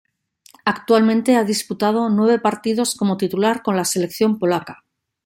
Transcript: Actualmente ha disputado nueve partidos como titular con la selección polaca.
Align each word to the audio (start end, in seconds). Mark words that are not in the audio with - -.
Actualmente 0.65 1.35
ha 1.35 1.43
disputado 1.43 2.09
nueve 2.09 2.39
partidos 2.39 2.95
como 2.95 3.17
titular 3.17 3.61
con 3.61 3.77
la 3.77 3.85
selección 3.85 4.39
polaca. 4.39 4.83